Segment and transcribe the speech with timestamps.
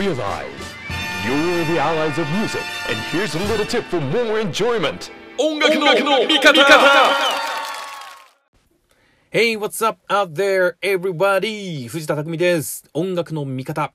[0.00, 0.48] Realize
[1.26, 5.10] you're the allies of music, and here's a little tip for more enjoyment.
[5.36, 5.90] 音楽の
[6.24, 6.54] 味方
[9.30, 11.86] Hey, what's up out there, everybody?
[11.86, 12.88] 藤田匠です。
[12.94, 13.92] 音楽の味方。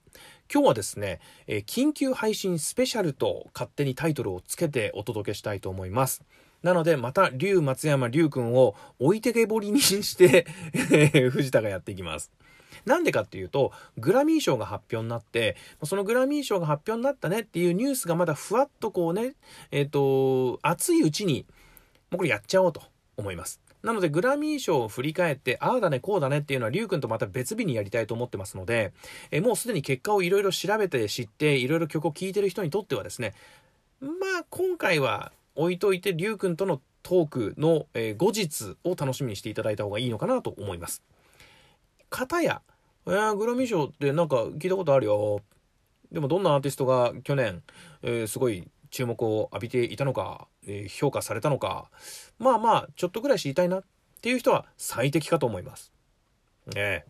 [0.53, 6.21] 今日はですね、えー、緊急配信スペシャルと勝手にタイトルをつけてお届けしたいと思います。
[6.61, 10.45] なので、また、竜松山竜くんを置いてけぼりにして
[11.31, 12.31] 藤田がやっていきます。
[12.85, 19.35] なんでかっていうと、グラミー賞が発表になって、そのグラミー賞が発表になったねっていうニュースがまだふわっとこうね、
[19.71, 21.45] えっ、ー、と、熱いうちに、
[22.11, 22.81] もうこれやっちゃおうと
[23.17, 23.59] 思います。
[23.85, 28.93] なので、グラミー賞を振り返って、ああだね、こうだねっていうのは、りゅうくんとまた別日にやりたいと思ってますので、
[29.29, 33.33] えもうすでに結果をいろいろ調べて知って、いろいろ曲を聴いてる人にとってはですね、
[34.01, 34.09] ま
[34.41, 41.03] あ、今回は置いといて、りゅうくんとのトークの、え、後日を楽しみにしていただいた方がいいのかなと思います。
[42.09, 42.63] かたや、
[43.07, 45.41] えー、グラミー賞ってなんか聞いたことあるよ。
[46.11, 47.61] でもどんなアーティストが去年、
[48.03, 51.89] えー、すごい注目を浴びていたのか、えー、評価されたのか、
[52.39, 53.83] まあまあ、ちょっとぐらい知りたいなっ
[54.21, 55.91] ていう人は最適かと思います。
[56.73, 57.05] ね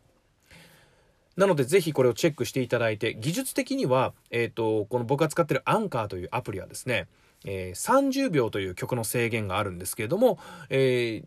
[1.37, 7.07] なので、ぜひこれをチェックしていただいて、技術的には、えっ、ー、と、この僕が使ってるアンカーというアプリはですね、
[7.45, 11.25] えー、30秒という曲の制限があるんですけれども、えー、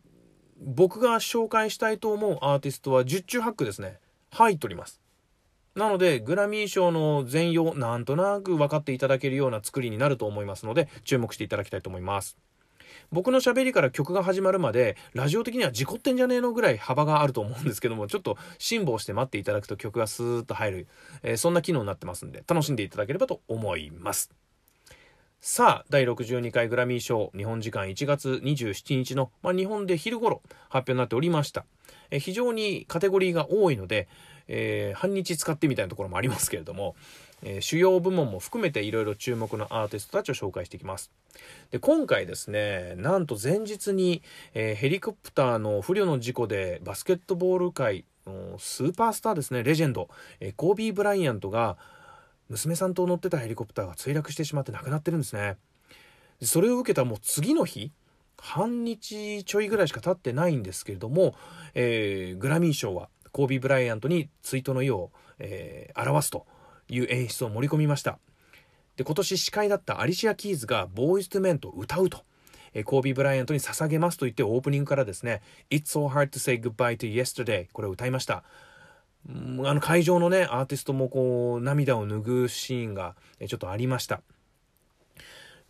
[0.61, 3.99] 僕が紹介したいと思うアーティストは十中八九ですね、
[4.31, 5.01] 入っております。
[5.75, 12.37] なので、グラミー賞の全容、なんとなく分かっていただけるような作りになると思いますので、注目していただきたいと思います。
[13.11, 20.87] 僕の喋りから曲が始まるまで、ラジオ的には事故ってんじゃねえのぐらい幅があると思うんですけども、ちょっと辛抱して待っていただくと曲がスーッと入る、
[21.23, 24.31] えー、そんな機能になってますんで、楽しんでいただければと思います。
[25.41, 31.65] さあ、第62回グラミー賞、日本時間1月27日の、まあ、日本で昼頃発表になっておりました。
[32.11, 34.09] え非常にカテゴリーが多いので、
[34.49, 36.97] えー、半日使ってみたいなところもありますけれども、
[37.45, 41.13] えー、主要部門も含めていろいろ注目のアーティストたちを紹介していきます。
[41.71, 44.23] で、今回ですね、なんと前日に、
[44.55, 50.09] えー、ヘリコプターの不慮の事故でバスケットボール界のスーパースターですね、レジェンド、
[50.41, 51.79] えコービー・ブライアントが
[52.49, 55.57] 娘さんと乗ってたヘリコプターが墜落してしまって亡くなってるんですね。
[56.43, 57.93] それを受けたもう次の日、
[58.41, 61.35] 半日ちょいぐらいしか経ってないんですけれども、
[61.75, 66.47] えー、グラミー賞はコービー・ブライアントに追悼の意を、えー、表すと
[66.89, 68.19] いう演出を盛り込みました
[68.97, 72.23] で今年司会だったアリシア・キーズがボーイズ・トゥ・メンと歌うと、
[72.73, 78.45] えー、コービー・ブライアントに捧げますと言ってオープニングからですね「It's so hard to say goodbye to yesterday」これを歌いました
[79.29, 83.15] あの会場のねアーティストもこう涙を拭うシーンが
[83.47, 84.23] ちょっとありました。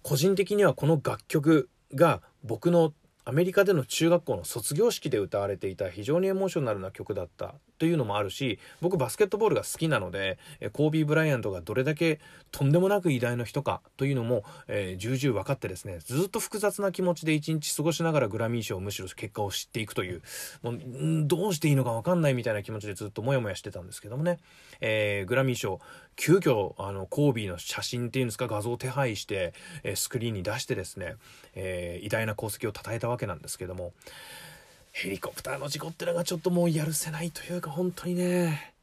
[0.03, 2.93] 個人的にはこの楽曲が僕の
[3.25, 10.39] アメリカでの中学校の卒業式で歌われていた非常にエモーショナルな曲だったというのもあるし僕バスケットボールが好きなので
[10.73, 20.23] コービー・ブライアントがどれだけとんでもなく偉大な人かというのも、えー、重々分かってですねずっと複雑な気持ちで一日過ごしながらグラミー賞むしろ結果を知っていくという
[20.63, 20.79] もう
[21.27, 24.39] どうしていいのか分かんないみたいな気持ちでずっとモヤモヤしてたんですけどもね、
[24.81, 25.81] えー、グラミー賞
[26.19, 29.55] 急遽あのコービーの写真っていうんですか画像を手配して、
[29.95, 31.15] スクリーンに出してですね、
[31.55, 33.93] えー、偉大な功績を称えたわけなんですけども。
[35.01, 38.75] ヘリコプターの事故ってのがちょっともうやるせないというか本当にね。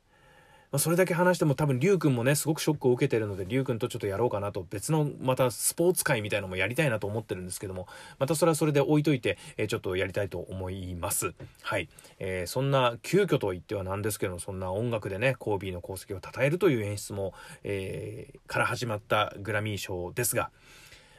[0.72, 7.88] まあ、それだけ話しても多分龍君もねすごくショックを受けてるので龍君とちょっとやろうかなと別のまたスポーツ界みたいのもやりたいなと思ってるんですけども
[8.18, 11.34] またそれはそれで置いといて、えー、ちょっとやりたいと思います。
[11.62, 11.90] はい、
[12.20, 17.34] えー、そんな急遽と言ってはなんですけどもそんな音楽でねコービーの功績を称えるという演出も、
[17.64, 20.50] えー、から始まったグラミー賞ですが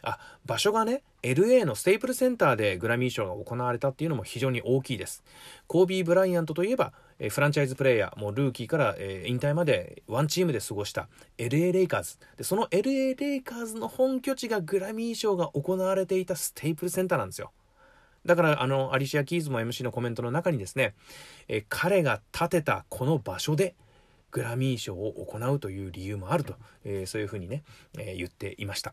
[0.07, 5.25] あ場所がね LA のステイプルセンターでグラミー賞が行われたっていうのも非常に大きいです。
[5.67, 11.09] コービー・ブライアントといえばえフランチャイズプレーヤーもうルーキーから、え引退までワンチームで過ごした
[11.39, 17.51] LA レイカーズでその LA レイカーズの本拠地がグラミー賞が行われていたステイプルセンターなんですよ。
[18.25, 20.95] だからあのアリシア・キーズも MC のコメントの中にですね、
[21.49, 23.75] え彼が建てたこの場所で
[24.31, 26.55] グラミー賞を行うという理由もあると、
[26.85, 27.63] えー、そういうふうにね、
[27.97, 28.93] えー、言っていました。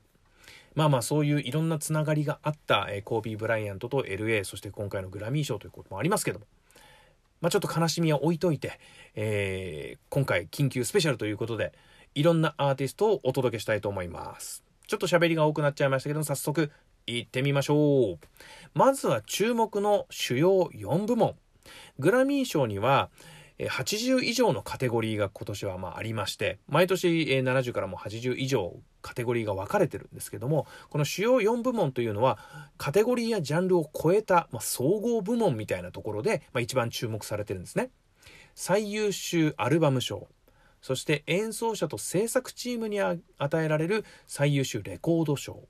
[0.75, 6.45] まあまあそういういろんなつながりがあった、え、コービー・ブライアントと LA そして今回のグラミー賞ということもありますけども、
[7.41, 8.79] まあ、ちょっと悲しみは置いといて、
[9.15, 11.73] えー、今回緊急スペシャルということで
[12.15, 14.63] いろんなアーティストをお届けしたいと思います。
[14.87, 16.71] ちょっと喋りが多くなっちゃいましたけど早速
[17.07, 18.19] 行ってみましょう。
[18.73, 21.35] まずは注目の主要4部門。
[21.99, 23.09] グラミー賞には
[23.59, 32.39] 80以上のカテゴリーが今年はまあありまして毎年70からも80以上カテゴリーが分かれてるんですけどもこの主要4部門というのは
[32.77, 37.91] カテゴリーやジャンルを超えた、まあ、総合部門みたいなところで、まあ、一番注目されてるんですね。
[38.55, 40.27] 最優秀アルバム賞
[40.81, 43.19] そして演奏者と制作チームに与
[43.63, 45.61] えられる最優秀レコード賞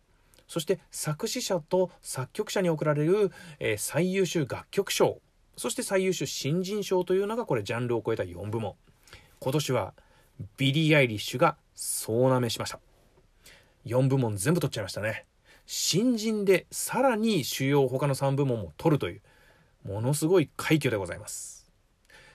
[0.48, 5.20] そして作詞者と作曲者に贈られる、えー、最優秀楽曲賞
[5.56, 8.76] そして最優秀新人賞というのがこれジャンルを超えた4部門。
[9.40, 9.94] 今年は
[10.58, 12.80] ビリー・アイリッシュが総なめしました。
[13.86, 15.26] 4部門全部取っちゃいましたね。
[15.66, 19.22] 新人でさらに主要他の3部門も取るという
[19.88, 21.72] ものすごい快挙でございます。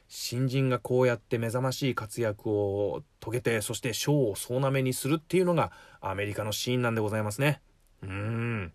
[0.09, 5.71] 新人がこうやって目覚ましい活躍を遂げてそして賞を総なめにするっていうのが
[6.01, 7.61] アメリカのシーンなんでございますね。
[8.03, 8.73] うん。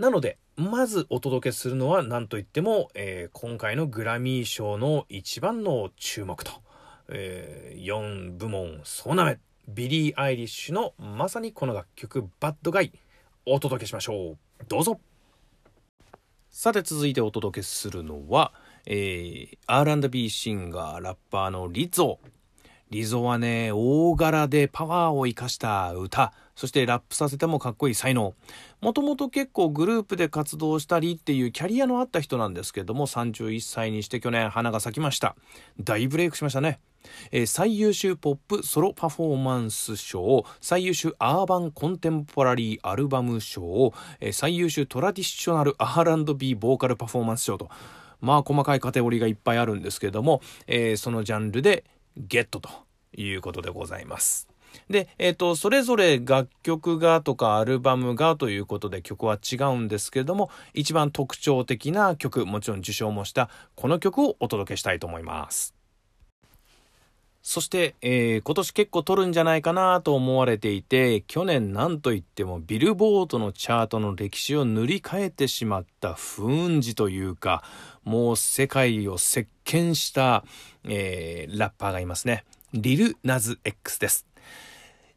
[0.00, 6.52] なのでまずお届けするのは何といっても、えー、今回のグラミー賞の一番の注目と、
[7.10, 9.38] えー、4部門総なめ
[9.68, 12.94] ビリー・アイリッシュのまさにこの楽曲「bad guy」
[13.44, 14.38] お届けしましょう。
[14.68, 14.98] どうぞ。
[16.50, 18.54] さて続いてお届けするのは、
[18.86, 22.20] えー、R&B シンガーラッパーの Lizzo
[22.90, 28.34] リゾはね大柄でパワーを生かした歌そしてラップさせてもかっこいい才能。
[28.82, 35.36] もともと結構グループで活動したりっていうキャリアのあった人なんですけども31歳にして去年花が咲きました。
[35.82, 36.78] 大ブレイクしましたね。
[37.30, 47.70] えー、最優秀ポップソロパフォーマンス賞最優秀アーバンコンテンポラリーアルバム賞、えー、最優秀トラディショナル R&B ボーカルパフォーマンス賞と。
[48.20, 51.84] まあ細かいカテゴリーがいっぱいあるんですけども、えー、そのジャンルで
[52.16, 52.70] ゲットと
[53.16, 54.48] いうことでございます。
[54.88, 65.79] で、えっ、ー、と、それぞれ楽曲がとかアルバムがということで曲は違うんですけれども、一番特徴的な曲、もちろん受賞もしたこの曲をお届けしたいと思います。
[67.42, 77.64] そして、えー、今年結構取るんじゃないかなと思われていて、去年なんといってもビルボードのチャートの歴史を塗り替えてしまった不運児というか、
[78.04, 80.44] もう世界を席巻した、
[80.84, 82.44] えー、ラッパーがいますね。
[82.74, 84.26] リル・ナズ X です。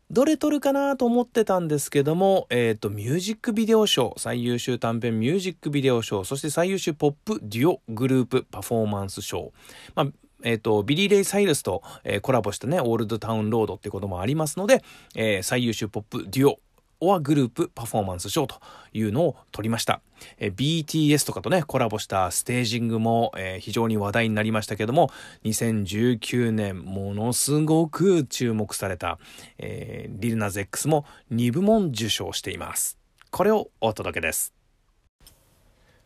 [0.09, 9.51] どれ撮るかなと思ってたんですけども、え、ー、と、ミュージックビデオ賞、最優秀短編ミュージックビデオ賞、そして最優秀ポップデュオグループパフォーマンス賞。
[9.95, 10.07] まあ
[10.43, 14.83] えっ、ー、と、ビリー・レイ・サイルスと、えー、コラボしたね、オールドタウンロードってこともありますので、
[15.15, 16.59] えー、最優秀ポップデュオ
[17.03, 18.55] オアグループパフォーマンス賞と
[18.93, 20.01] いうのを取りました。
[20.37, 25.11] え BTS とかとね、コラボしたステージングも、えー、非常に話題になりましたけども、
[25.43, 29.19] 2019年ものすごく注目された、
[29.57, 32.97] えー、リルナゼックスも2部門受賞しています。
[33.31, 34.53] これをお届けです。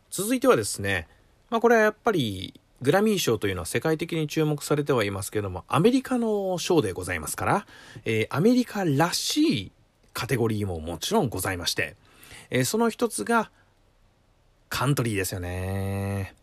[0.10, 1.08] 続いてはですね、
[1.52, 7.66] まあこれはやっぱりグラミー賞というのは世界的に注目されてはいますけども、アメリカの賞でございますから、
[8.06, 9.72] えー、アメリカらしい
[10.14, 11.96] カテゴリーももちろんございまして、
[12.50, 13.52] えー、その一つが、
[14.70, 16.36] カントリーですよね。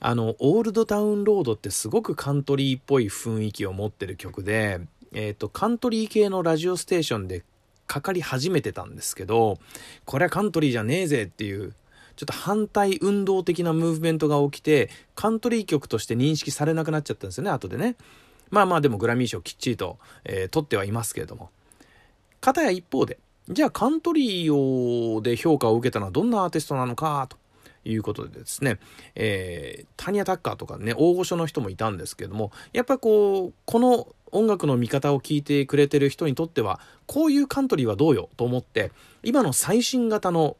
[0.00, 4.80] あの、オールドタウンロードってすごくカントリーっぽい雰囲気を持ってる曲で、
[5.12, 7.42] えっ、ー、と、カントリー系のラジオステーションで
[7.86, 9.58] かかり始めてたんですけど、
[10.04, 11.74] これはカントリーじゃねえぜっていう
[12.18, 17.94] ちょっと反対運動的なムーブメントが起きて、カントリー曲として認識されなくなっちゃったんですよね、後でね。
[18.50, 21.50] まあまあでもグラミー賞きっちりと、えー、取ってはいますけれども。
[22.40, 23.18] 片や一方で、
[23.48, 27.36] じゃあカントリーをで評価を受けたのはどんなアーティストなのか、と
[27.84, 28.80] いうことでですね、
[29.14, 38.90] えー、タニア・タッカーとかね、大御所の人もいたんですけども、やっぱこう、この音楽の見方を聞いてくれてる人にとっては、こういうカントリーはどうよと思って、
[39.22, 40.56] 今の最新型の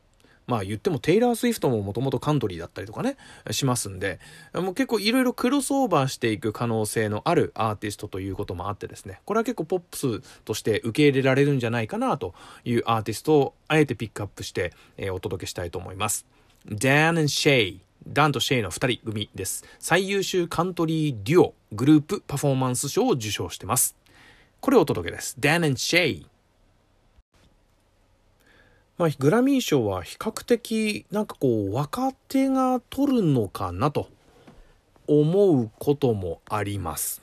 [0.49, 3.17] まあ言ってもテイラー・スウィフトももともとカントリーだったりとかね、
[3.51, 4.19] しますんで、
[4.55, 16.27] もう結構いろいろクロスオーバーしていく可能性のあるアーティストということもあってですね、これは結構ポップスとして受け入れられるんじゃないかなというアーティストをあえてピックアップして、えー、お届けしたいと思います。
[16.67, 19.65] Dan and Shay ダンとシェイの2人組です。
[19.79, 23.97] 最優秀カントリーデュオグループパフォーマンス賞を受賞してます。
[24.61, 25.37] これをお届けです。
[25.39, 26.25] Dan and Shay
[28.99, 34.09] まあ、グラミー賞は比較的なんかこう若手が取るのかなと
[35.07, 37.23] 思うこともあります。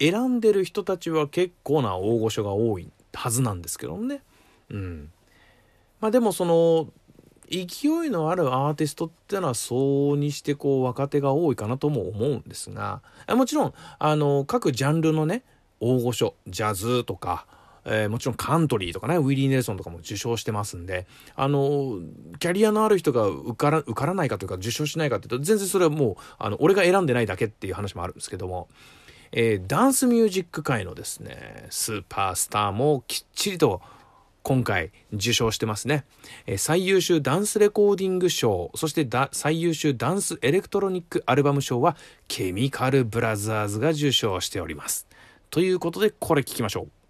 [0.00, 4.22] 選んでる人たちは結構な大御所が多いはずなんですけどもね。
[4.70, 5.12] うん。
[6.00, 6.88] まあでもその
[7.48, 15.42] 勢いのあるアーティストってのはそうにしてこう若手が多いかなとも思うんですがもちろんあの各ジャンルのね
[15.78, 17.46] 大御所ジャズとか
[17.84, 21.98] えー、もちろんカントリーとかね、ウィリー・ネルソンとかも受賞してますんで、あの、
[22.38, 28.68] キャリアのある人が受から受からないかというか、受賞しないかというと、全然それはもう、あの、俺が選んでないだけっていう話もあるんですけども、
[29.32, 33.80] えー、ダンスミュージック界のですね、スーパースターもきっちりと
[34.42, 36.04] 今回受賞してますね。
[36.46, 41.96] え最優秀ダンスレコーディング賞、そして最優秀ダンスエレクトロニックアルバム賞は
[42.28, 45.06] ケミカルブラザーズが受賞しております。
[45.50, 47.01] ということでこれ聞きましょう。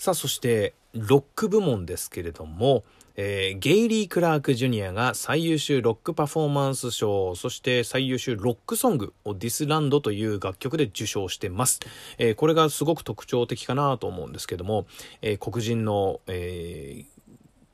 [0.00, 2.84] さあそしてロック部門ですけれども、
[3.16, 11.80] えーゲイリー・クラーク・ジュニアが最優秀ロックパフォーマンス賞そして最優秀ロックソングを「ディスランド」という楽曲で受賞してます、
[12.16, 14.86] えーこれがすごく特徴的かなと思うんですけども、
[15.20, 17.04] えー黒人の、えー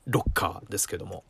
[0.07, 1.23] ロッカーですけども、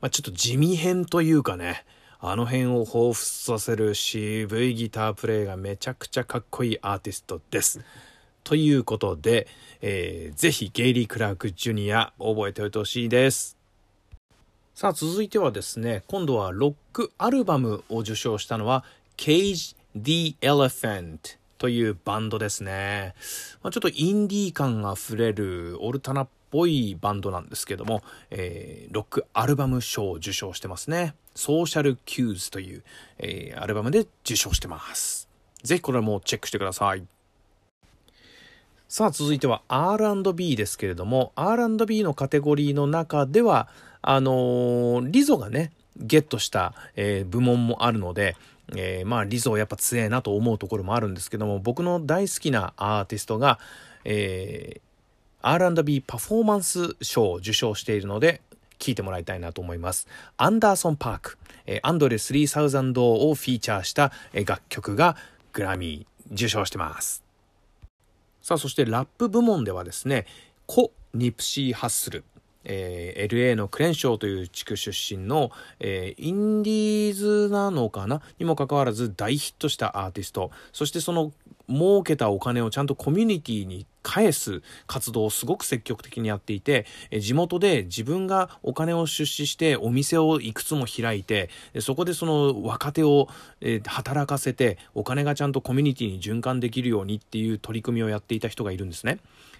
[0.00, 1.84] まあ、ちょっと地味編というかね
[2.20, 7.80] あの辺を彷彿させる渋いギタープレイがめちゃくちゃかっこいいアーティストです。
[8.48, 9.46] ということで、
[9.82, 13.58] えーぜひゲイリー・クラーク・ジュニア覚えておいてほしいです。
[14.74, 18.84] さあ続いてはですね今度はロックアルバムを受賞したのは
[19.18, 21.18] Cage the Elephant
[21.58, 23.14] というバンドですね、
[23.62, 31.14] まあ、ちょっとインディー感あふれるオルタナっぽいバンドなんですけども、えーロックアルバム賞を受賞してますね。
[31.34, 32.82] Social Cues という、
[33.18, 35.28] えーアルバムで受賞してます。
[35.62, 37.04] ぜひこれもチェックしてください。
[38.88, 43.68] さあ続いては R&B ですけれども R&B のカテゴリーの中では
[44.00, 48.34] あのーリゾがねゲットした、えー部門もあるので、
[48.74, 53.58] えーまあリゾやっぱ強えなと思うところもあるんですけども僕の大好きなアーティストが、
[54.04, 54.80] えー
[55.40, 58.40] R&B パフォーマンス賞を受賞しているので
[58.80, 60.08] 聞いてもらいたいなと思います。
[60.36, 65.16] アンダーソン・パーク、えーアンドレ3000をフィーチャーした、えー楽曲が
[65.52, 67.27] グラミー受賞してます。
[68.48, 70.24] さあそしてラップ部門ではですね
[70.64, 72.24] コ・ニプシー・ハッスル、
[72.64, 75.50] えー LA のクレンショーという地区出身の、
[75.80, 78.22] えーインディーズなのかな？
[78.38, 81.32] にもかかわらず大ヒットしたアーティストそしてその
[81.68, 86.86] 儲けたお金をちゃんとコミュニティに返す活動をすごく積極的にやっていて
[87.20, 91.50] 地元で自分がお金を出資してお店をいくつも開いて
[91.80, 93.28] そこでその若手を、
[93.86, 99.18] 働かせてお金がちゃんとコミュニティに循環できるようにっていう取り組みをやっていた人がいるんですね。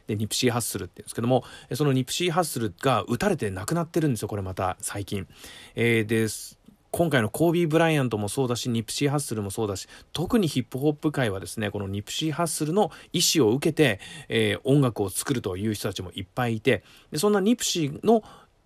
[0.08, 5.28] でニプシー・ハッスルって言うんですけどもそのニプシー・ハッスルが撃たれて亡くなってるんですよこれまた最近。
[5.76, 6.58] えーです
[6.90, 18.22] 今回のコービー・ブライアントもそうだしニプシー・ハッスルもそうだし特にヒップホップ界はですねこのニプシー・ハッスルの意思を受けて、えー音楽を作るという人たちもいっぱいいてでそんなニプシーの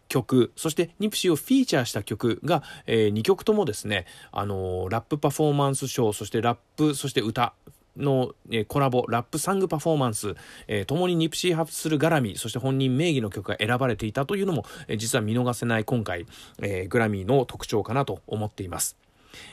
[0.09, 7.55] 曲そしてニプシーをフィーチャーした曲が、え2曲ともですね、あのーラップパフォーマンス賞そしてラップそして歌
[7.97, 10.35] の、えーコラボラップサングパフォーマンス、
[10.67, 16.27] えー、共にニプシーハッスル絡みそして本人名義の曲が選ばれていたというのも、えー実は見逃せない今回、
[16.61, 18.97] えーグラミーの特徴かなと思っています。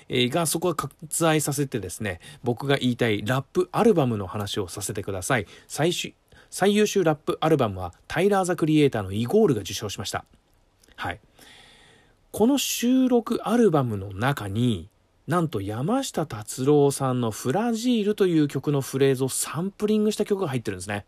[0.10, 5.48] えーがそこは割愛させてですね僕が言いたいラップアルバムの話をさせてください。
[5.68, 6.14] 最終
[6.50, 10.26] 最優秀ラップアルバムはタイラー・ザ・クリエイターのイゴールが受賞しました。
[10.96, 11.20] はい。
[12.32, 14.90] この収録アルバムの中に
[15.30, 21.06] なんと山下達郎さんの「フラジール」という曲のフレーズをサンプリングした曲が入ってるんですね。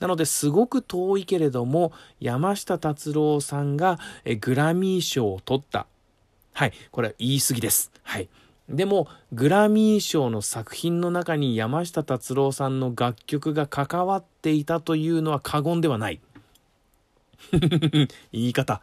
[0.00, 4.00] なのですごく遠いけれども山下達郎さんが
[4.40, 5.86] グラミー賞を取った。
[6.54, 7.92] はいこれは言い過ぎです。
[8.02, 8.28] はい。
[8.68, 16.20] でもグラミー賞の作品の中に山下達郎さんの楽曲が関わっていたというのは過言ではない。
[17.52, 18.82] 言い方。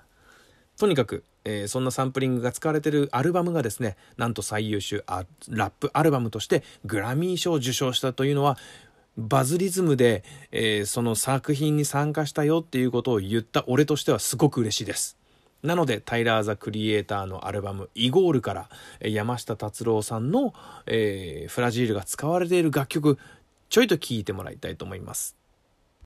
[0.78, 8.58] とにかく、えーそんなサンプリングが使われてるアルバムがですねなんと最優秀あラップアルバムとしてグラミー賞を受賞したというのは
[9.18, 15.18] バズリズムで、えーその作品に参加したよっていうことを言った俺としてはすごく嬉しいです。
[15.64, 18.70] なのでタイラー・ザ・クリエイターのアルバム「イゴール」から
[19.02, 20.54] 山下達郎さんの、
[20.86, 23.18] えーフラジールが使われている楽曲
[23.70, 25.37] ちょいと聴いてもらいたいと思います。